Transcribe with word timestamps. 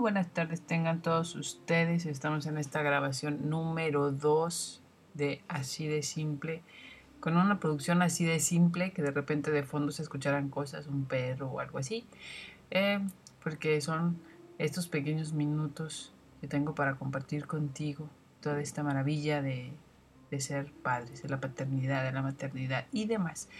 buenas 0.00 0.28
tardes 0.28 0.62
tengan 0.62 1.02
todos 1.02 1.36
ustedes. 1.36 2.06
Estamos 2.06 2.46
en 2.46 2.56
esta 2.56 2.80
grabación 2.80 3.50
número 3.50 4.10
2 4.10 4.80
de 5.12 5.42
Así 5.46 5.86
de 5.86 6.02
Simple, 6.02 6.62
con 7.20 7.36
una 7.36 7.60
producción 7.60 8.00
así 8.00 8.24
de 8.24 8.40
simple 8.40 8.92
que 8.92 9.02
de 9.02 9.10
repente 9.10 9.50
de 9.50 9.62
fondo 9.62 9.92
se 9.92 10.02
escucharan 10.02 10.48
cosas, 10.48 10.86
un 10.86 11.04
perro 11.04 11.48
o 11.48 11.60
algo 11.60 11.78
así, 11.78 12.06
eh, 12.70 12.98
porque 13.44 13.78
son 13.82 14.18
estos 14.56 14.88
pequeños 14.88 15.34
minutos 15.34 16.14
que 16.40 16.48
tengo 16.48 16.74
para 16.74 16.94
compartir 16.94 17.46
contigo 17.46 18.08
toda 18.40 18.58
esta 18.62 18.82
maravilla 18.82 19.42
de, 19.42 19.70
de 20.30 20.40
ser 20.40 20.72
padres, 20.82 21.22
de 21.22 21.28
la 21.28 21.42
paternidad, 21.42 22.04
de 22.04 22.12
la 22.12 22.22
maternidad 22.22 22.86
y 22.90 23.04
demás. 23.04 23.50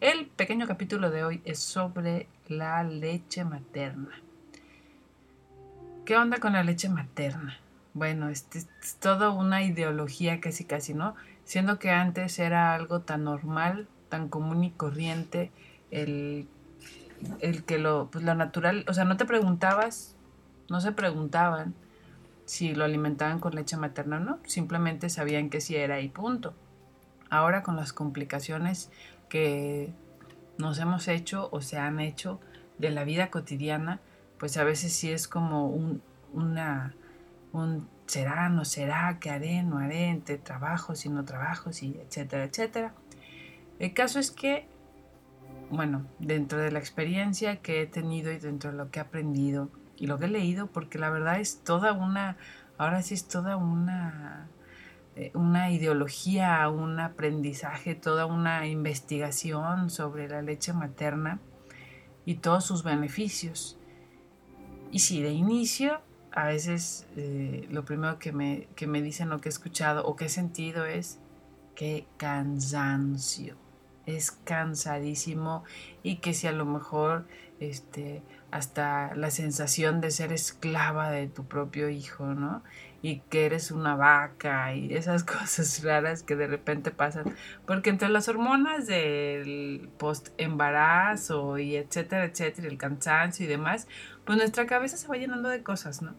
El 0.00 0.28
pequeño 0.28 0.68
capítulo 0.68 1.10
de 1.10 1.24
hoy 1.24 1.42
es 1.44 1.58
sobre 1.58 2.28
la 2.46 2.84
leche 2.84 3.44
materna. 3.44 4.22
¿Qué 6.10 6.16
onda 6.16 6.38
con 6.38 6.54
la 6.54 6.64
leche 6.64 6.88
materna? 6.88 7.56
Bueno, 7.94 8.30
es, 8.30 8.44
es, 8.54 8.66
toda 8.98 9.30
una 9.30 9.62
ideología 9.62 10.40
casi 10.40 10.64
casi, 10.64 10.92
¿no? 10.92 11.14
Siendo 11.44 11.78
que 11.78 11.92
antes 11.92 12.40
era 12.40 12.74
algo 12.74 13.02
tan 13.02 13.22
normal, 13.22 13.86
tan 14.08 14.28
común 14.28 14.64
y 14.64 14.72
corriente, 14.72 15.52
el, 15.92 16.48
el 17.38 17.62
que 17.62 17.78
lo, 17.78 18.08
pues 18.10 18.24
lo 18.24 18.34
natural, 18.34 18.84
o 18.88 18.92
sea, 18.92 19.04
no 19.04 19.16
te 19.16 19.24
preguntabas, 19.24 20.16
no 20.68 20.80
se 20.80 20.90
preguntaban 20.90 21.74
si 22.44 22.74
lo 22.74 22.84
alimentaban 22.84 23.38
con 23.38 23.54
leche 23.54 23.76
materna 23.76 24.16
o 24.16 24.18
no, 24.18 24.40
simplemente 24.46 25.10
sabían 25.10 25.48
que 25.48 25.60
sí 25.60 25.76
era 25.76 26.00
y 26.00 26.08
punto. 26.08 26.54
Ahora 27.28 27.62
con 27.62 27.76
las 27.76 27.92
complicaciones 27.92 28.90
que 29.28 29.92
nos 30.58 30.80
hemos 30.80 31.06
hecho 31.06 31.48
o 31.52 31.60
se 31.60 31.78
han 31.78 32.00
hecho 32.00 32.40
de 32.78 32.90
la 32.90 33.04
vida 33.04 33.30
cotidiana, 33.30 34.00
pues 34.40 34.56
a 34.56 34.64
veces 34.64 34.94
sí 34.94 35.12
es 35.12 35.28
como 35.28 35.68
un, 35.68 36.02
una, 36.32 36.94
un 37.52 37.86
será, 38.06 38.48
no 38.48 38.64
será, 38.64 39.18
qué 39.20 39.28
haré, 39.28 39.62
no 39.62 39.78
haré, 39.78 40.08
entre 40.08 40.38
trabajos 40.38 41.04
y 41.04 41.10
no 41.10 41.26
trabajos, 41.26 41.82
y 41.82 42.00
etcétera, 42.00 42.44
etcétera. 42.44 42.94
El 43.78 43.92
caso 43.92 44.18
es 44.18 44.30
que, 44.30 44.66
bueno, 45.70 46.06
dentro 46.18 46.58
de 46.58 46.72
la 46.72 46.78
experiencia 46.78 47.56
que 47.56 47.82
he 47.82 47.86
tenido 47.86 48.32
y 48.32 48.38
dentro 48.38 48.70
de 48.70 48.78
lo 48.78 48.90
que 48.90 48.98
he 48.98 49.02
aprendido 49.02 49.68
y 49.96 50.06
lo 50.06 50.18
que 50.18 50.24
he 50.24 50.28
leído, 50.28 50.68
porque 50.68 50.98
la 50.98 51.10
verdad 51.10 51.38
es 51.38 51.62
toda 51.62 51.92
una, 51.92 52.38
ahora 52.78 53.02
sí 53.02 53.12
es 53.12 53.28
toda 53.28 53.58
una, 53.58 54.48
eh, 55.16 55.32
una 55.34 55.70
ideología, 55.70 56.66
un 56.70 56.98
aprendizaje, 56.98 57.94
toda 57.94 58.24
una 58.24 58.66
investigación 58.66 59.90
sobre 59.90 60.28
la 60.28 60.40
leche 60.40 60.72
materna 60.72 61.40
y 62.24 62.36
todos 62.36 62.64
sus 62.64 62.82
beneficios. 62.82 63.76
Y 64.90 65.00
si 65.00 65.22
de 65.22 65.30
inicio, 65.30 66.00
a 66.32 66.46
veces 66.46 67.06
eh, 67.16 67.66
lo 67.70 67.84
primero 67.84 68.18
que 68.18 68.32
me, 68.32 68.68
que 68.76 68.86
me 68.86 69.02
dicen 69.02 69.32
o 69.32 69.40
que 69.40 69.48
he 69.48 69.52
escuchado 69.52 70.04
o 70.04 70.16
que 70.16 70.26
he 70.26 70.28
sentido 70.28 70.84
es 70.86 71.18
que 71.74 72.06
cansancio. 72.16 73.56
Es 74.06 74.30
cansadísimo 74.30 75.64
y 76.02 76.16
que 76.16 76.34
si 76.34 76.46
a 76.46 76.52
lo 76.52 76.64
mejor 76.64 77.26
este, 77.60 78.22
hasta 78.50 79.14
la 79.14 79.30
sensación 79.30 80.00
de 80.00 80.10
ser 80.10 80.32
esclava 80.32 81.10
de 81.10 81.28
tu 81.28 81.44
propio 81.44 81.88
hijo, 81.88 82.34
¿no? 82.34 82.62
Y 83.02 83.20
que 83.20 83.46
eres 83.46 83.70
una 83.70 83.96
vaca 83.96 84.74
y 84.74 84.94
esas 84.94 85.24
cosas 85.24 85.82
raras 85.82 86.22
que 86.22 86.36
de 86.36 86.46
repente 86.46 86.90
pasan. 86.90 87.34
Porque 87.66 87.90
entre 87.90 88.08
las 88.08 88.28
hormonas 88.28 88.86
del 88.86 89.88
post 89.98 90.28
embarazo 90.38 91.58
y 91.58 91.76
etcétera, 91.76 92.24
etcétera, 92.24 92.68
el 92.68 92.78
cansancio 92.78 93.46
y 93.46 93.48
demás, 93.48 93.88
pues 94.24 94.38
nuestra 94.38 94.66
cabeza 94.66 94.96
se 94.96 95.08
va 95.08 95.16
llenando 95.16 95.48
de 95.48 95.62
cosas, 95.62 96.02
¿no? 96.02 96.14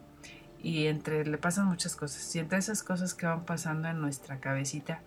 Y 0.60 0.86
entre 0.86 1.24
le 1.24 1.38
pasan 1.38 1.66
muchas 1.66 1.96
cosas. 1.96 2.34
Y 2.34 2.38
entre 2.38 2.58
esas 2.58 2.82
cosas 2.82 3.14
que 3.14 3.26
van 3.26 3.44
pasando 3.44 3.88
en 3.88 4.00
nuestra 4.00 4.38
cabecita, 4.38 5.00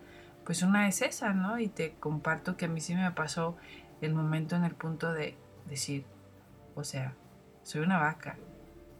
pues 0.44 0.62
una 0.62 0.88
es 0.88 1.02
esa, 1.02 1.32
¿no? 1.32 1.58
Y 1.58 1.68
te 1.68 1.94
comparto 1.94 2.56
que 2.56 2.66
a 2.66 2.68
mí 2.68 2.80
sí 2.80 2.94
me 2.94 3.10
pasó 3.10 3.56
el 4.00 4.14
momento 4.14 4.54
en 4.56 4.64
el 4.64 4.74
punto 4.74 5.12
de 5.12 5.36
decir, 5.68 6.04
o 6.74 6.84
sea, 6.84 7.14
soy 7.62 7.80
una 7.82 7.98
vaca. 7.98 8.36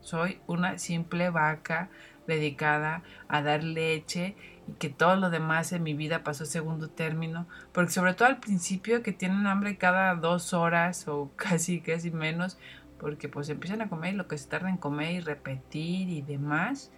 Soy 0.01 0.41
una 0.47 0.79
simple 0.79 1.31
vaca 1.31 1.89
dedicada 2.27 3.03
a 3.29 3.43
dar 3.43 3.63
leche 3.63 4.37
y 4.69 4.73
que 4.73 4.89
todo 4.89 5.17
lo 5.17 5.31
demás 5.31 5.73
en 5.73 5.83
mi 5.83 5.95
vida 5.95 6.25
pasó 6.25 6.45
segundo 6.45 6.89
término, 6.89 7.47
porque 7.73 7.93
sobre 7.93 8.15
todo 8.15 8.29
al 8.29 8.41
principio 8.41 9.03
que 9.03 9.13
tienen 9.13 9.47
hambre 9.47 9.79
cada 9.79 10.15
dos 10.15 10.53
horas 10.53 11.07
o 11.09 11.31
casi 11.37 11.81
casi 11.81 12.11
menos, 12.11 12.59
porque 12.99 13.29
pues 13.29 13.49
empiezan 13.49 13.83
a 13.83 13.89
comer 13.89 14.15
y 14.15 14.17
lo 14.17 14.27
que 14.27 14.39
se 14.39 14.49
tarda 14.49 14.69
en 14.69 14.77
comer 14.77 15.13
y 15.13 15.21
repetir 15.21 16.09
y 16.09 16.23
demás, 16.23 16.91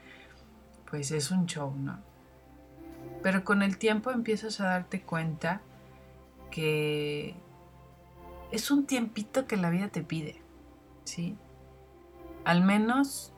pues 0.90 1.10
es 1.10 1.30
un 1.30 1.46
show, 1.46 1.74
¿no? 1.76 1.98
Pero 3.22 3.44
con 3.44 3.62
el 3.62 3.78
tiempo 3.78 4.10
empiezas 4.10 4.60
a 4.60 4.66
darte 4.66 5.02
cuenta 5.02 5.60
que 6.50 7.34
es 8.52 8.70
un 8.70 8.86
tiempito 8.86 9.46
que 9.46 9.56
la 9.56 9.70
vida 9.70 9.88
te 9.88 10.02
pide, 10.02 10.40
¿sí? 11.04 11.36
Al 12.44 12.62
menos 12.62 13.32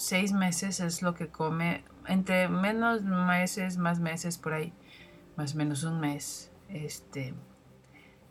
seis 0.00 0.32
meses 0.32 0.80
es 0.80 1.02
lo 1.02 1.14
que 1.14 1.28
come, 1.28 1.84
entre 2.06 2.48
menos 2.48 3.02
meses, 3.02 3.76
más 3.76 4.00
meses 4.00 4.38
por 4.38 4.54
ahí, 4.54 4.72
más 5.36 5.54
o 5.54 5.58
menos 5.58 5.84
un 5.84 6.00
mes, 6.00 6.50
este, 6.70 7.34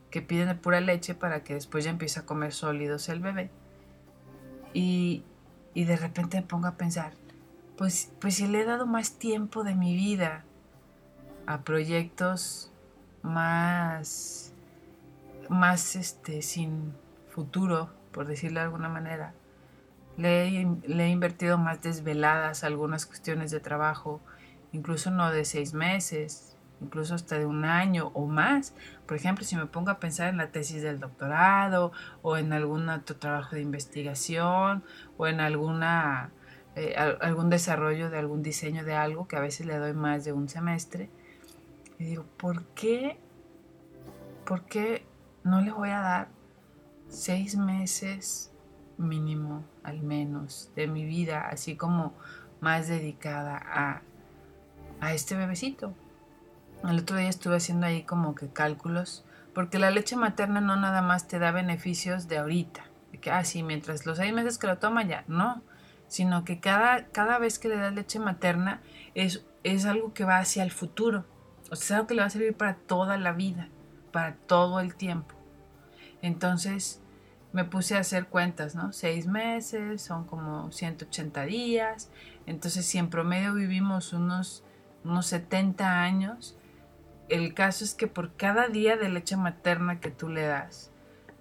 que 0.09 0.23
piden 0.23 0.57
pura 0.57 0.81
leche 0.81 1.13
para 1.13 1.43
que 1.43 1.53
después 1.53 1.85
ya 1.85 1.91
empiece 1.91 2.19
a 2.19 2.25
comer 2.25 2.53
sólidos 2.53 3.07
el 3.09 3.19
bebé. 3.19 3.51
Y, 4.73 5.23
y 5.75 5.83
de 5.83 5.95
repente 5.95 6.41
me 6.41 6.47
pongo 6.47 6.65
a 6.65 6.75
pensar, 6.75 7.13
pues, 7.77 8.11
pues 8.19 8.35
si 8.35 8.47
le 8.47 8.61
he 8.61 8.65
dado 8.65 8.87
más 8.87 9.19
tiempo 9.19 9.63
de 9.63 9.75
mi 9.75 9.95
vida 9.95 10.45
a 11.45 11.61
proyectos 11.61 12.71
más, 13.21 14.53
más 15.49 15.95
este, 15.95 16.41
sin 16.41 16.95
futuro, 17.29 17.91
por 18.11 18.25
decirlo 18.25 18.59
de 18.59 18.65
alguna 18.65 18.89
manera, 18.89 19.35
le 20.19 20.47
he, 20.47 21.09
invertido 21.09 21.57
más 21.57 21.81
desveladas 21.81 22.65
algunas 22.65 23.05
cuestiones 23.05 23.51
de 23.51 23.61
trabajo, 23.61 24.19
incluso 24.73 25.11
no 25.11 25.31
de 25.31 25.45
seis 25.45 25.73
meses, 25.73 26.57
incluso 26.81 27.15
hasta 27.15 27.39
de 27.39 27.45
un 27.45 27.63
año 27.63 28.11
o 28.13 28.25
más. 28.25 28.73
Por 29.05 29.15
ejemplo, 29.15 29.45
si 29.45 29.55
me 29.55 29.65
pongo 29.65 29.91
a 29.91 29.99
pensar 29.99 30.27
en 30.27 30.37
la 30.37 30.51
tesis 30.51 30.81
del 30.81 30.99
doctorado 30.99 31.93
o 32.21 32.35
en 32.35 32.51
algún 32.51 32.89
otro 32.89 33.15
trabajo 33.15 33.55
de 33.55 33.61
investigación 33.61 34.83
o 35.17 35.27
en 35.27 35.39
alguna, 35.39 36.31
eh, 36.75 36.95
algún 37.21 37.49
desarrollo 37.49 38.09
de 38.09 38.19
algún 38.19 38.43
diseño 38.43 38.83
de 38.83 38.95
algo 38.95 39.25
que 39.27 39.37
a 39.37 39.41
veces 39.41 39.65
le 39.65 39.77
doy 39.77 39.93
más 39.93 40.25
de 40.25 40.33
un 40.33 40.49
semestre, 40.49 41.09
y 41.97 42.03
digo, 42.05 42.25
¿por 42.37 42.65
qué? 42.75 43.17
¿Por 44.45 44.65
qué 44.65 45.05
no 45.43 45.61
le 45.61 45.71
voy 45.71 45.89
a 45.89 45.99
dar 45.99 46.27
seis 47.07 47.55
meses 47.55 48.51
mínimo 48.99 49.63
al 49.83 50.01
menos 50.01 50.71
de 50.75 50.87
mi 50.87 51.05
vida, 51.05 51.47
así 51.47 51.75
como 51.75 52.13
más 52.59 52.87
dedicada 52.87 53.57
a, 53.57 54.01
a 54.99 55.13
este 55.13 55.35
bebecito. 55.35 55.93
El 56.87 56.99
otro 56.99 57.17
día 57.17 57.29
estuve 57.29 57.55
haciendo 57.55 57.87
ahí 57.87 58.03
como 58.03 58.35
que 58.35 58.49
cálculos, 58.49 59.25
porque 59.53 59.79
la 59.79 59.91
leche 59.91 60.15
materna 60.15 60.61
no 60.61 60.75
nada 60.75 61.01
más 61.01 61.27
te 61.27 61.39
da 61.39 61.51
beneficios 61.51 62.27
de 62.27 62.37
ahorita, 62.37 62.85
de 63.11 63.19
que, 63.19 63.31
ah, 63.31 63.43
mientras 63.65 64.05
los 64.05 64.17
seis 64.17 64.33
meses 64.33 64.57
que 64.57 64.67
lo 64.67 64.77
toma 64.77 65.03
ya, 65.03 65.23
no, 65.27 65.61
sino 66.07 66.45
que 66.45 66.59
cada, 66.59 67.05
cada 67.07 67.37
vez 67.39 67.59
que 67.59 67.69
le 67.69 67.77
das 67.77 67.93
leche 67.93 68.19
materna 68.19 68.81
es, 69.15 69.45
es 69.63 69.85
algo 69.85 70.13
que 70.13 70.25
va 70.25 70.37
hacia 70.39 70.63
el 70.63 70.71
futuro, 70.71 71.25
o 71.71 71.75
sea, 71.75 71.85
es 71.85 71.91
algo 71.91 72.07
que 72.07 72.15
le 72.15 72.21
va 72.21 72.27
a 72.27 72.31
servir 72.31 72.55
para 72.55 72.75
toda 72.75 73.17
la 73.17 73.31
vida, 73.31 73.69
para 74.11 74.35
todo 74.35 74.79
el 74.79 74.95
tiempo. 74.95 75.35
Entonces, 76.21 77.01
me 77.51 77.65
puse 77.65 77.95
a 77.95 77.99
hacer 77.99 78.27
cuentas, 78.27 78.75
¿no? 78.75 78.93
Seis 78.93 79.25
meses, 79.25 80.01
son 80.01 80.25
como 80.25 80.71
180 80.71 81.45
días. 81.45 82.09
Entonces, 82.45 82.85
si 82.85 82.97
en 82.97 83.09
promedio 83.09 83.53
vivimos 83.53 84.13
unos, 84.13 84.63
unos 85.03 85.25
70 85.27 86.01
años, 86.01 86.57
el 87.27 87.53
caso 87.53 87.83
es 87.83 87.93
que 87.95 88.07
por 88.07 88.35
cada 88.35 88.67
día 88.67 88.97
de 88.97 89.09
leche 89.09 89.35
materna 89.35 89.99
que 89.99 90.11
tú 90.11 90.29
le 90.29 90.43
das, 90.43 90.91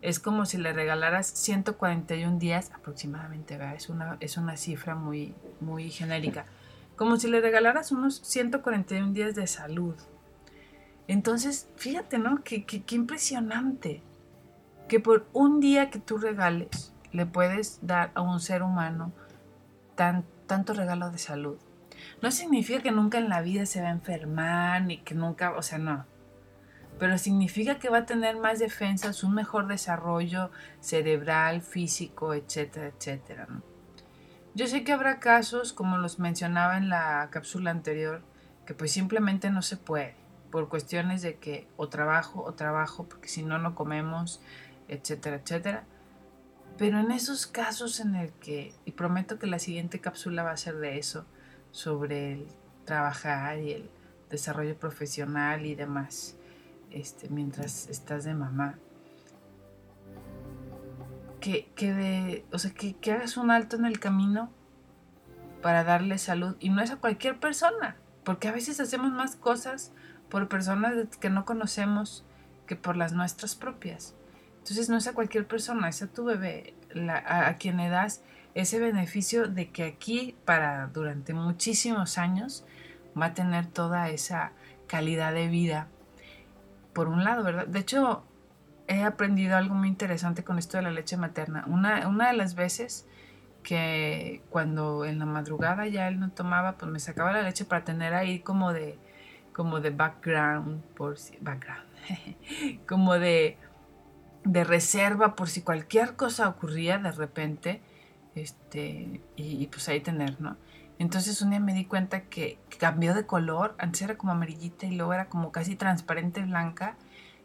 es 0.00 0.18
como 0.20 0.46
si 0.46 0.58
le 0.58 0.72
regalaras 0.72 1.26
141 1.26 2.38
días 2.38 2.70
aproximadamente, 2.74 3.58
¿verdad? 3.58 3.74
Es 3.74 3.88
una, 3.88 4.16
es 4.20 4.36
una 4.36 4.56
cifra 4.56 4.94
muy, 4.94 5.34
muy 5.60 5.90
genérica. 5.90 6.46
Como 6.96 7.16
si 7.16 7.28
le 7.28 7.40
regalaras 7.40 7.92
unos 7.92 8.20
141 8.24 9.12
días 9.12 9.34
de 9.34 9.46
salud. 9.46 9.94
Entonces, 11.06 11.68
fíjate, 11.76 12.18
¿no? 12.18 12.42
Qué, 12.44 12.64
qué, 12.64 12.82
qué 12.82 12.94
impresionante 12.94 14.02
que 14.88 15.00
por 15.00 15.26
un 15.32 15.60
día 15.60 15.90
que 15.90 15.98
tú 15.98 16.18
regales 16.18 16.92
le 17.12 17.26
puedes 17.26 17.78
dar 17.82 18.10
a 18.14 18.22
un 18.22 18.40
ser 18.40 18.62
humano 18.62 19.12
tan, 19.94 20.24
tanto 20.46 20.72
regalo 20.72 21.10
de 21.10 21.18
salud. 21.18 21.58
No 22.22 22.30
significa 22.30 22.82
que 22.82 22.90
nunca 22.90 23.18
en 23.18 23.28
la 23.28 23.42
vida 23.42 23.66
se 23.66 23.80
va 23.80 23.88
a 23.88 23.92
enfermar, 23.92 24.82
ni 24.82 24.98
que 24.98 25.14
nunca, 25.14 25.52
o 25.52 25.62
sea, 25.62 25.78
no. 25.78 26.06
Pero 26.98 27.16
significa 27.18 27.78
que 27.78 27.90
va 27.90 27.98
a 27.98 28.06
tener 28.06 28.36
más 28.36 28.58
defensas, 28.58 29.22
un 29.22 29.34
mejor 29.34 29.68
desarrollo 29.68 30.50
cerebral, 30.80 31.62
físico, 31.62 32.34
etcétera, 32.34 32.88
etcétera. 32.88 33.46
Yo 34.54 34.66
sé 34.66 34.82
que 34.82 34.92
habrá 34.92 35.20
casos, 35.20 35.72
como 35.72 35.98
los 35.98 36.18
mencionaba 36.18 36.76
en 36.76 36.88
la 36.88 37.28
cápsula 37.30 37.70
anterior, 37.70 38.22
que 38.66 38.74
pues 38.74 38.90
simplemente 38.90 39.50
no 39.50 39.62
se 39.62 39.76
puede, 39.76 40.16
por 40.50 40.68
cuestiones 40.68 41.22
de 41.22 41.36
que 41.36 41.68
o 41.76 41.88
trabajo 41.88 42.42
o 42.42 42.54
trabajo, 42.54 43.08
porque 43.08 43.28
si 43.28 43.44
no, 43.44 43.58
no 43.58 43.76
comemos, 43.76 44.40
etcétera, 44.88 45.36
etcétera. 45.36 45.84
Pero 46.76 46.98
en 46.98 47.10
esos 47.10 47.46
casos 47.46 48.00
en 48.00 48.14
el 48.14 48.32
que, 48.32 48.74
y 48.84 48.92
prometo 48.92 49.38
que 49.38 49.46
la 49.46 49.58
siguiente 49.58 50.00
cápsula 50.00 50.42
va 50.42 50.52
a 50.52 50.56
ser 50.56 50.76
de 50.76 50.98
eso, 50.98 51.26
sobre 51.70 52.32
el 52.32 52.46
trabajar 52.84 53.58
y 53.58 53.72
el 53.72 53.90
desarrollo 54.30 54.78
profesional 54.78 55.66
y 55.66 55.74
demás, 55.74 56.36
este, 56.90 57.28
mientras 57.28 57.88
estás 57.88 58.24
de 58.24 58.34
mamá. 58.34 58.78
Que, 61.40 61.70
que, 61.74 61.92
de, 61.92 62.44
o 62.52 62.58
sea, 62.58 62.72
que, 62.72 62.94
que 62.94 63.12
hagas 63.12 63.36
un 63.36 63.50
alto 63.50 63.76
en 63.76 63.84
el 63.84 64.00
camino 64.00 64.50
para 65.62 65.84
darle 65.84 66.18
salud. 66.18 66.56
Y 66.60 66.70
no 66.70 66.82
es 66.82 66.90
a 66.90 66.96
cualquier 66.96 67.38
persona, 67.40 67.96
porque 68.24 68.48
a 68.48 68.52
veces 68.52 68.80
hacemos 68.80 69.12
más 69.12 69.36
cosas 69.36 69.92
por 70.28 70.48
personas 70.48 70.94
que 71.18 71.30
no 71.30 71.44
conocemos 71.44 72.24
que 72.66 72.76
por 72.76 72.96
las 72.96 73.12
nuestras 73.12 73.54
propias. 73.54 74.14
Entonces 74.68 74.90
no 74.90 74.98
es 74.98 75.06
a 75.06 75.14
cualquier 75.14 75.46
persona, 75.46 75.88
es 75.88 76.02
a 76.02 76.08
tu 76.08 76.24
bebé, 76.24 76.74
a, 77.24 77.54
quien 77.54 77.78
le 77.78 77.88
das 77.88 78.22
ese 78.54 78.78
beneficio 78.78 79.48
de 79.48 79.70
que 79.70 79.84
aquí 79.84 80.36
para 80.44 80.88
durante 80.88 81.32
muchísimos 81.32 82.18
años 82.18 82.66
va 83.18 83.26
a 83.26 83.34
tener 83.34 83.66
toda 83.66 84.10
esa 84.10 84.52
calidad 84.86 85.32
de 85.32 85.48
vida. 85.48 85.88
Por 86.92 87.08
un 87.08 87.24
lado, 87.24 87.44
¿verdad? 87.44 87.66
De 87.66 87.78
hecho, 87.78 88.24
he 88.88 89.04
aprendido 89.04 89.56
algo 89.56 89.74
muy 89.74 89.88
interesante 89.88 90.44
con 90.44 90.58
esto 90.58 90.76
de 90.76 90.82
la 90.82 90.90
leche 90.90 91.16
materna. 91.16 91.64
Una, 91.66 92.06
una 92.06 92.28
de 92.28 92.36
las 92.36 92.54
veces 92.54 93.06
que 93.62 94.42
cuando 94.50 95.06
en 95.06 95.18
la 95.18 95.24
madrugada 95.24 95.86
ya 95.86 96.08
él 96.08 96.20
no 96.20 96.30
tomaba, 96.30 96.76
pues 96.76 96.92
me 96.92 97.00
sacaba 97.00 97.32
la 97.32 97.40
leche 97.40 97.64
para 97.64 97.84
tener 97.84 98.12
ahí 98.12 98.40
como 98.40 98.74
de, 98.74 98.98
como 99.54 99.80
de 99.80 99.90
background, 99.90 100.82
por 100.94 101.16
si, 101.16 101.38
background, 101.40 101.86
como 102.86 103.18
de, 103.18 103.56
de 104.48 104.64
reserva 104.64 105.34
por 105.34 105.50
si 105.50 105.60
cualquier 105.60 106.16
cosa 106.16 106.48
ocurría 106.48 106.98
de 106.98 107.12
repente, 107.12 107.82
este, 108.34 109.20
y, 109.36 109.66
pues 109.66 109.88
ahí 109.90 110.00
tener, 110.00 110.40
¿no? 110.40 110.56
Entonces 110.98 111.42
un 111.42 111.50
día 111.50 111.60
me 111.60 111.74
di 111.74 111.84
cuenta 111.84 112.22
que, 112.22 112.58
cambió 112.78 113.14
de 113.14 113.26
color, 113.26 113.74
antes 113.78 114.02
era 114.02 114.16
como 114.16 114.32
amarillita 114.32 114.86
y 114.86 114.96
luego 114.96 115.12
era 115.12 115.28
como 115.28 115.52
casi 115.52 115.76
transparente 115.76 116.42
blanca. 116.42 116.96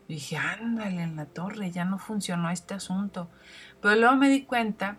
Y 0.07 0.15
dije, 0.15 0.37
ándale 0.37 1.01
en 1.01 1.15
la 1.15 1.25
torre, 1.25 1.71
ya 1.71 1.85
no 1.85 1.97
funcionó 1.97 2.49
este 2.49 2.73
asunto. 2.73 3.29
Pero 3.81 3.95
luego 3.95 4.15
me 4.15 4.29
di 4.29 4.43
cuenta 4.43 4.97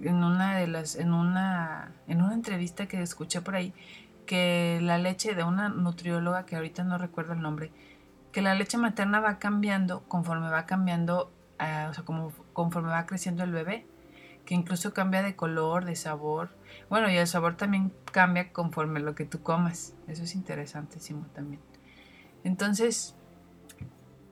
en 0.00 0.24
una 0.24 0.56
de 0.56 0.66
las, 0.66 0.96
en 0.96 1.14
una, 1.14 1.92
en 2.06 2.22
una 2.22 2.34
entrevista 2.34 2.86
que 2.86 3.00
escuché 3.00 3.40
por 3.40 3.54
ahí, 3.56 3.72
que 4.26 4.78
la 4.82 4.98
leche 4.98 5.34
de 5.34 5.44
una 5.44 5.70
nutrióloga, 5.70 6.44
que 6.44 6.56
ahorita 6.56 6.84
no 6.84 6.98
recuerdo 6.98 7.32
el 7.32 7.40
nombre, 7.40 7.70
que 8.32 8.42
la 8.42 8.54
leche 8.54 8.76
materna 8.76 9.20
va 9.20 9.38
cambiando 9.38 10.02
conforme 10.08 10.50
va 10.50 10.66
cambiando, 10.66 11.32
o 11.58 11.94
sea, 11.94 12.04
como, 12.04 12.32
conforme 12.52 12.90
va 12.90 13.06
creciendo 13.06 13.44
el 13.44 13.52
bebé, 13.52 13.86
que 14.44 14.54
incluso 14.54 14.94
cambia 14.94 15.22
de 15.22 15.36
color, 15.36 15.84
de 15.84 15.96
sabor. 15.96 16.50
Bueno, 16.88 17.10
y 17.10 17.16
el 17.16 17.26
sabor 17.26 17.56
también 17.56 17.92
cambia 18.12 18.52
conforme 18.52 19.00
lo 19.00 19.14
que 19.14 19.24
tú 19.24 19.42
comas. 19.42 19.94
Eso 20.08 20.24
es 20.24 20.34
interesantísimo 20.34 21.26
también. 21.34 21.60
Entonces, 22.44 23.16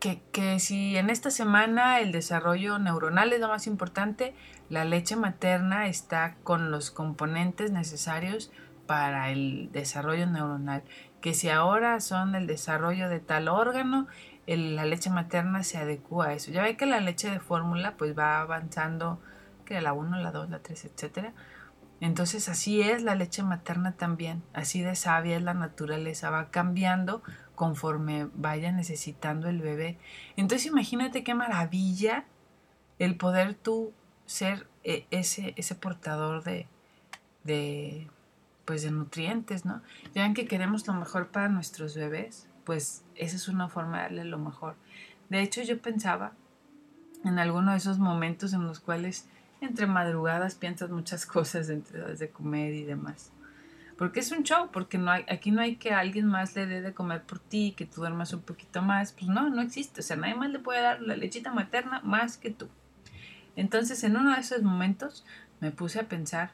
que, 0.01 0.23
que 0.33 0.61
si 0.61 0.97
en 0.97 1.11
esta 1.11 1.31
semana 1.31 2.01
el 2.01 2.13
desarrollo 2.13 2.79
neuronal 2.79 3.33
es 3.33 3.41
lo 3.41 3.49
más 3.49 3.67
importante, 3.67 4.35
la 4.71 4.85
leche 4.85 5.17
materna 5.17 5.89
está 5.89 6.37
con 6.45 6.71
los 6.71 6.91
componentes 6.91 7.73
necesarios 7.73 8.53
para 8.87 9.31
el 9.31 9.71
desarrollo 9.73 10.27
neuronal, 10.27 10.83
que 11.25 11.33
si 11.33 11.49
ahora 11.49 12.01
son 12.01 12.35
el 12.35 12.47
desarrollo 12.47 13.09
de 13.09 13.19
tal 13.19 13.49
órgano, 13.49 14.07
la 14.47 14.85
leche 14.85 15.09
materna 15.09 15.65
se 15.65 15.79
adecua 15.79 16.27
a 16.27 16.33
eso. 16.35 16.51
Ya 16.51 16.63
ve 16.63 16.77
que 16.77 16.85
la 16.85 17.01
leche 17.01 17.31
de 17.31 17.41
fórmula 17.41 17.97
pues 17.97 18.15
va 18.15 18.43
avanzando, 18.43 19.23
que 19.65 19.81
la 19.81 19.95
1, 19.95 20.19
la 20.19 20.33
2, 20.33 20.51
la 20.51 20.59
3, 20.59 20.85
etcétera. 20.85 21.33
Entonces 22.03 22.51
así 22.51 22.83
es 22.83 23.03
la 23.03 23.15
leche 23.15 23.43
materna 23.43 23.93
también, 23.93 24.43
así 24.53 24.83
de 24.83 24.95
sabia 24.97 25.39
es 25.39 25.43
la 25.43 25.55
naturaleza, 25.55 26.29
va 26.29 26.51
cambiando 26.51 27.23
conforme 27.55 28.29
vaya 28.35 28.71
necesitando 28.71 29.49
el 29.49 29.63
bebé. 29.63 29.97
Entonces 30.37 30.67
imagínate 30.67 31.25
qué 31.25 31.35
maravilla 31.35 32.27
el 32.99 33.17
poder 33.17 33.55
tú 33.55 33.95
ser 34.27 34.67
eh, 34.83 35.07
ese, 35.11 35.55
ese 35.57 35.75
portador 35.75 36.45
de 36.45 38.11
pues 38.65 38.83
de 38.83 38.91
nutrientes, 38.91 39.65
¿no? 39.65 39.83
Ya 40.15 40.23
ven 40.23 40.35
que 40.35 40.47
queremos 40.47 40.87
lo 40.87 40.95
mejor 40.95 41.29
para 41.29 41.49
nuestros 41.49 41.95
bebés, 41.95 42.49
pues 42.65 43.05
esa 43.15 43.37
es 43.37 43.49
una 43.49 43.69
forma 43.69 43.99
de 43.99 44.03
darle 44.05 44.25
lo 44.25 44.39
mejor. 44.39 44.77
De 45.29 45.43
hecho, 45.43 45.63
yo 45.63 45.81
pensaba 45.81 46.33
en 47.25 47.39
alguno 47.39 47.73
de 47.73 47.79
esos 47.79 47.99
momentos 47.99 48.53
en 48.53 48.65
los 48.65 48.81
cuales 48.81 49.27
entre 49.61 49.87
madrugadas 49.87 50.55
piensas 50.55 50.91
muchas 50.91 51.27
cosas 51.27 51.69
entre 51.69 52.15
de 52.15 52.31
comer 52.31 52.75
y 52.75 52.85
demás. 52.85 53.31
Porque 53.97 54.21
es 54.21 54.33
un 54.33 54.43
show, 54.43 54.71
porque 54.73 54.99
no 54.99 55.13
hay, 55.13 55.25
aquí 55.29 55.53
no 55.53 55.61
hay 55.61 55.77
que 55.77 55.93
alguien 55.93 56.27
más 56.27 56.57
le 56.57 56.67
dé 56.67 56.83
de 56.83 56.93
comer 56.93 57.23
por 57.23 57.39
ti, 57.39 57.75
que 57.77 57.87
tú 57.87 58.01
duermas 58.01 58.33
un 58.33 58.43
poquito 58.43 58.83
más. 58.83 59.13
Pues 59.13 59.29
no, 59.29 59.49
no 59.51 59.63
existe. 59.63 60.01
O 60.01 60.03
sea, 60.03 60.17
nadie 60.17 60.35
más 60.35 60.51
le 60.51 60.59
puede 60.59 60.83
dar 60.83 61.01
la 61.01 61.17
lechita 61.17 61.53
materna 61.53 62.01
más 62.03 62.37
que 62.37 62.51
tú. 62.51 62.69
Entonces, 63.55 64.03
en 64.03 64.17
uno 64.17 64.35
de 64.35 64.41
esos 64.41 64.63
momentos 64.63 65.25
me 65.61 65.71
puse 65.71 66.01
a 66.01 66.09
pensar 66.09 66.51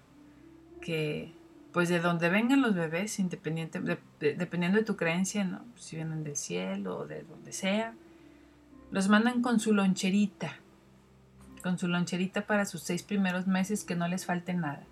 que 0.83 1.35
pues 1.73 1.89
de 1.89 2.01
donde 2.01 2.29
vengan 2.29 2.63
los 2.63 2.75
bebés, 2.75 3.19
independiente, 3.19 3.81
dependiendo 4.19 4.79
de 4.79 4.85
tu 4.85 4.97
creencia, 4.97 5.45
¿no? 5.45 5.65
Si 5.77 5.97
vienen 5.97 6.25
del 6.25 6.37
cielo 6.37 6.99
o 6.99 7.07
de 7.07 7.23
donde 7.23 7.53
sea, 7.53 7.95
los 8.91 9.09
mandan 9.09 9.41
con 9.41 9.61
su 9.61 9.73
loncherita, 9.73 10.57
con 11.63 11.79
su 11.79 11.87
loncherita 11.87 12.47
para 12.47 12.65
sus 12.65 12.83
seis 12.83 13.03
primeros 13.03 13.47
meses 13.47 13.85
que 13.85 13.95
no 13.95 14.09
les 14.09 14.27
falte 14.27 14.55
nada. 14.55 14.85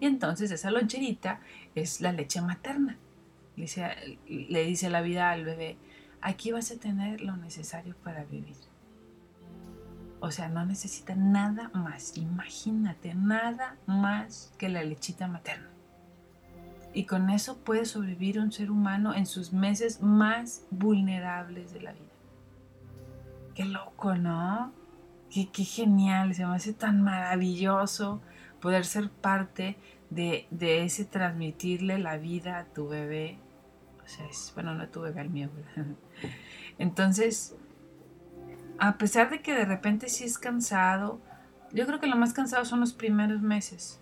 Y 0.00 0.06
entonces 0.06 0.50
esa 0.50 0.70
loncherita 0.70 1.40
es 1.74 2.00
la 2.00 2.12
leche 2.12 2.40
materna. 2.40 2.96
Le 3.56 3.62
dice, 3.62 4.18
le 4.28 4.64
dice 4.64 4.90
la 4.90 5.00
vida 5.00 5.30
al 5.30 5.44
bebé, 5.44 5.76
aquí 6.20 6.52
vas 6.52 6.70
a 6.70 6.76
tener 6.76 7.20
lo 7.20 7.36
necesario 7.36 7.94
para 8.02 8.24
vivir. 8.24 8.56
O 10.20 10.30
sea, 10.30 10.48
no 10.48 10.64
necesita 10.64 11.14
nada 11.14 11.70
más, 11.74 12.16
imagínate, 12.16 13.14
nada 13.14 13.76
más 13.86 14.52
que 14.58 14.68
la 14.68 14.82
lechita 14.82 15.28
materna. 15.28 15.68
Y 16.94 17.04
con 17.04 17.28
eso 17.28 17.58
puede 17.58 17.84
sobrevivir 17.84 18.40
un 18.40 18.50
ser 18.50 18.70
humano 18.70 19.14
en 19.14 19.26
sus 19.26 19.52
meses 19.52 20.00
más 20.00 20.64
vulnerables 20.70 21.74
de 21.74 21.82
la 21.82 21.92
vida. 21.92 22.06
Qué 23.54 23.66
loco, 23.66 24.14
¿no? 24.14 24.72
Qué, 25.30 25.64
genial, 25.64 26.34
se 26.34 26.46
me 26.46 26.54
hace 26.54 26.72
tan 26.72 27.02
maravilloso 27.02 28.22
poder 28.62 28.86
ser 28.86 29.10
parte 29.10 29.76
de, 30.08 30.46
ese 30.60 31.04
transmitirle 31.04 31.98
la 31.98 32.16
vida 32.16 32.58
a 32.58 32.64
tu 32.64 32.88
bebé. 32.88 33.38
O 34.02 34.08
sea, 34.08 34.24
es, 34.26 34.52
bueno, 34.54 34.74
no 34.74 34.84
a 34.84 34.86
tu 34.86 35.02
bebé, 35.02 35.20
al 35.20 35.28
mío. 35.28 35.50
Entonces, 36.78 37.54
a 38.78 38.98
pesar 38.98 39.30
de 39.30 39.40
que 39.40 39.54
de 39.54 39.64
repente 39.64 40.08
sí 40.08 40.24
es 40.24 40.38
cansado, 40.38 41.20
yo 41.72 41.86
creo 41.86 42.00
que 42.00 42.06
lo 42.06 42.16
más 42.16 42.32
cansado 42.32 42.64
son 42.64 42.80
los 42.80 42.92
primeros 42.92 43.40
meses. 43.40 44.00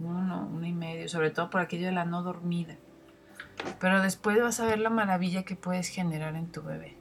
Uno, 0.00 0.48
uno 0.52 0.66
y 0.66 0.72
medio, 0.72 1.08
sobre 1.08 1.30
todo 1.30 1.50
por 1.50 1.60
aquello 1.60 1.86
de 1.86 1.92
la 1.92 2.04
no 2.04 2.22
dormida. 2.22 2.76
Pero 3.80 4.00
después 4.02 4.40
vas 4.40 4.60
a 4.60 4.66
ver 4.66 4.78
la 4.78 4.90
maravilla 4.90 5.42
que 5.42 5.56
puedes 5.56 5.88
generar 5.88 6.36
en 6.36 6.50
tu 6.50 6.62
bebé. 6.62 6.96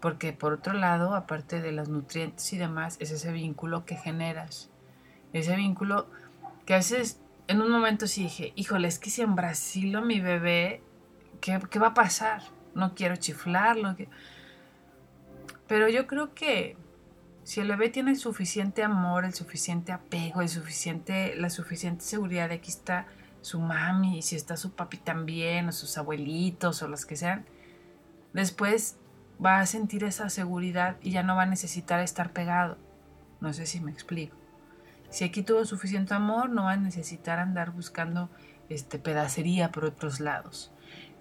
Porque 0.00 0.32
por 0.32 0.54
otro 0.54 0.72
lado, 0.72 1.14
aparte 1.14 1.60
de 1.60 1.72
los 1.72 1.88
nutrientes 1.88 2.52
y 2.52 2.58
demás, 2.58 2.96
es 3.00 3.10
ese 3.10 3.32
vínculo 3.32 3.84
que 3.84 3.96
generas. 3.96 4.70
Ese 5.32 5.56
vínculo 5.56 6.08
que 6.64 6.74
a 6.74 6.78
veces 6.78 7.20
en 7.48 7.60
un 7.60 7.70
momento 7.70 8.06
sí 8.06 8.22
dije, 8.22 8.52
híjole, 8.56 8.88
es 8.88 8.98
que 8.98 9.10
si 9.10 9.22
en 9.22 9.34
Brasil 9.34 10.00
mi 10.02 10.20
bebé, 10.20 10.82
¿qué, 11.40 11.60
¿qué, 11.70 11.78
va 11.78 11.88
a 11.88 11.94
pasar? 11.94 12.42
No 12.74 12.94
quiero 12.94 13.16
chiflarlo. 13.16 13.96
Que... 13.96 14.08
Pero 15.70 15.88
yo 15.88 16.08
creo 16.08 16.34
que 16.34 16.76
si 17.44 17.60
el 17.60 17.68
bebé 17.68 17.90
tiene 17.90 18.10
el 18.10 18.16
suficiente 18.16 18.82
amor, 18.82 19.24
el 19.24 19.34
suficiente 19.34 19.92
apego, 19.92 20.40
el 20.40 20.48
suficiente, 20.48 21.36
la 21.36 21.48
suficiente 21.48 22.04
seguridad 22.04 22.48
de 22.48 22.56
aquí 22.56 22.70
está 22.70 23.06
su 23.40 23.60
mami, 23.60 24.18
y 24.18 24.22
si 24.22 24.34
está 24.34 24.56
su 24.56 24.72
papi 24.72 24.96
también, 24.96 25.68
o 25.68 25.72
sus 25.72 25.96
abuelitos, 25.96 26.82
o 26.82 26.88
los 26.88 27.06
que 27.06 27.14
sean, 27.14 27.46
después 28.32 28.96
va 29.42 29.60
a 29.60 29.66
sentir 29.66 30.02
esa 30.02 30.28
seguridad 30.28 30.96
y 31.02 31.12
ya 31.12 31.22
no 31.22 31.36
va 31.36 31.42
a 31.42 31.46
necesitar 31.46 32.00
estar 32.00 32.32
pegado. 32.32 32.76
No 33.40 33.52
sé 33.52 33.64
si 33.64 33.78
me 33.78 33.92
explico. 33.92 34.34
Si 35.08 35.22
aquí 35.22 35.44
tuvo 35.44 35.64
suficiente 35.64 36.14
amor, 36.14 36.50
no 36.50 36.64
va 36.64 36.72
a 36.72 36.78
necesitar 36.78 37.38
andar 37.38 37.70
buscando 37.70 38.28
este, 38.68 38.98
pedacería 38.98 39.70
por 39.70 39.84
otros 39.84 40.18
lados. 40.18 40.72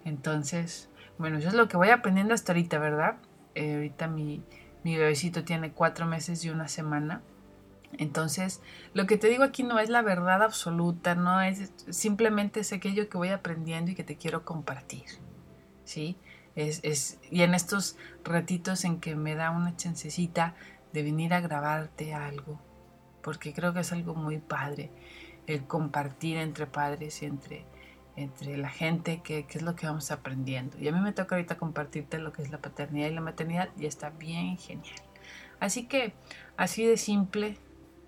Entonces, 0.05 0.89
bueno, 1.19 1.37
eso 1.37 1.49
es 1.49 1.53
lo 1.53 1.67
que 1.67 1.77
voy 1.77 1.89
aprendiendo 1.89 2.33
hasta 2.33 2.53
ahorita, 2.53 2.79
¿verdad? 2.79 3.17
Eh, 3.59 3.75
ahorita 3.75 4.07
mi, 4.07 4.41
mi 4.85 4.95
bebecito 4.95 5.43
tiene 5.43 5.73
cuatro 5.73 6.05
meses 6.05 6.45
y 6.45 6.49
una 6.49 6.69
semana. 6.69 7.21
Entonces, 7.97 8.61
lo 8.93 9.05
que 9.05 9.17
te 9.17 9.27
digo 9.27 9.43
aquí 9.43 9.63
no 9.63 9.79
es 9.79 9.89
la 9.89 10.01
verdad 10.01 10.41
absoluta, 10.43 11.13
no 11.15 11.41
es 11.41 11.73
simplemente 11.89 12.61
es 12.61 12.71
aquello 12.71 13.09
que 13.09 13.17
voy 13.17 13.29
aprendiendo 13.29 13.91
y 13.91 13.95
que 13.95 14.05
te 14.05 14.15
quiero 14.15 14.45
compartir. 14.45 15.03
¿Sí? 15.83 16.15
Es, 16.55 16.79
es, 16.83 17.19
y 17.29 17.41
en 17.41 17.53
estos 17.53 17.97
ratitos 18.23 18.85
en 18.85 19.01
que 19.01 19.17
me 19.17 19.35
da 19.35 19.51
una 19.51 19.75
chancecita 19.75 20.55
de 20.93 21.03
venir 21.03 21.33
a 21.33 21.41
grabarte 21.41 22.13
algo, 22.13 22.61
porque 23.21 23.53
creo 23.53 23.73
que 23.73 23.81
es 23.81 23.91
algo 23.91 24.15
muy 24.15 24.37
padre 24.37 24.89
el 25.47 25.65
compartir 25.67 26.37
entre 26.37 26.65
padres 26.65 27.21
y 27.23 27.25
entre, 27.25 27.65
entre 28.23 28.57
la 28.57 28.69
gente, 28.69 29.21
que, 29.23 29.45
es 29.49 29.61
lo 29.61 29.75
que 29.75 29.87
vamos 29.87 30.11
aprendiendo. 30.11 30.77
Y 30.79 30.87
a 30.87 30.91
mí 30.91 30.99
me 30.99 31.13
toca 31.13 31.35
ahorita 31.35 31.57
compartirte 31.57 32.19
lo 32.19 32.31
que 32.31 32.41
es 32.41 32.51
la 32.51 32.59
paternidad 32.59 33.07
y 33.07 33.13
la 33.13 33.21
maternidad 33.21 33.69
y 33.77 33.85
está 33.85 34.09
bien 34.09 34.57
genial. 34.57 34.99
Así 35.59 35.87
que 35.87 36.13
así 36.57 36.85
de 36.85 36.97
simple, 36.97 37.57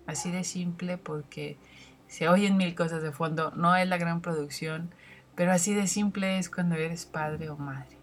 así 0.06 0.30
de 0.30 0.44
simple 0.44 0.98
porque 0.98 1.56
se 2.08 2.28
oyen 2.28 2.56
mil 2.56 2.74
cosas 2.74 3.02
de 3.02 3.12
fondo, 3.12 3.52
no 3.52 3.74
es 3.74 3.88
la 3.88 3.96
gran 3.96 4.20
producción, 4.20 4.94
pero 5.34 5.52
así 5.52 5.74
de 5.74 5.86
simple 5.86 6.38
es 6.38 6.50
cuando 6.50 6.74
eres 6.74 7.06
padre 7.06 7.48
o 7.50 7.56
madre. 7.56 7.96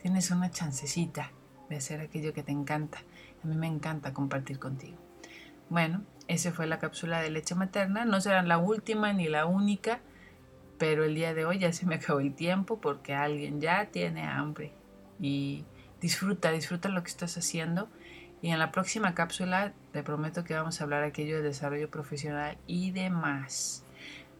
Tienes 0.00 0.30
una 0.30 0.50
chancecita 0.50 1.32
de 1.68 1.76
hacer 1.76 2.00
aquello 2.00 2.32
que 2.32 2.42
te 2.42 2.52
encanta. 2.52 3.02
A 3.42 3.46
mí 3.46 3.54
me 3.56 3.66
encanta 3.66 4.12
compartir 4.12 4.58
contigo. 4.58 4.96
Bueno, 5.68 6.02
esa 6.26 6.52
fue 6.52 6.66
la 6.66 6.78
cápsula 6.78 7.20
de 7.20 7.30
leche 7.30 7.54
materna. 7.54 8.04
No 8.04 8.20
será 8.20 8.42
la 8.42 8.58
última 8.58 9.12
ni 9.12 9.28
la 9.28 9.46
única, 9.46 10.00
pero 10.80 11.04
el 11.04 11.14
día 11.14 11.34
de 11.34 11.44
hoy 11.44 11.58
ya 11.58 11.74
se 11.74 11.84
me 11.84 11.96
acabó 11.96 12.20
el 12.20 12.34
tiempo 12.34 12.80
porque 12.80 13.14
alguien 13.14 13.60
ya 13.60 13.90
tiene 13.90 14.22
hambre. 14.22 14.72
Y 15.20 15.66
disfruta, 16.00 16.50
disfruta 16.52 16.88
lo 16.88 17.02
que 17.02 17.10
estás 17.10 17.36
haciendo. 17.36 17.90
Y 18.40 18.48
en 18.48 18.58
la 18.58 18.72
próxima 18.72 19.14
cápsula 19.14 19.74
te 19.92 20.02
prometo 20.02 20.42
que 20.42 20.54
vamos 20.54 20.80
a 20.80 20.84
hablar 20.84 21.02
aquello 21.02 21.36
de 21.36 21.42
desarrollo 21.42 21.90
profesional 21.90 22.56
y 22.66 22.92
demás. 22.92 23.84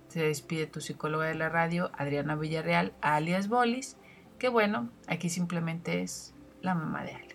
Se 0.08 0.22
despide 0.22 0.66
tu 0.66 0.80
psicóloga 0.80 1.26
de 1.26 1.34
la 1.34 1.50
radio, 1.50 1.90
Adriana 1.92 2.36
Villarreal, 2.36 2.94
alias 3.02 3.48
Bolis, 3.48 3.98
que 4.38 4.48
bueno, 4.48 4.88
aquí 5.08 5.28
simplemente 5.28 6.00
es 6.00 6.34
la 6.62 6.74
mamá 6.74 7.04
de 7.04 7.12
Ali. 7.12 7.30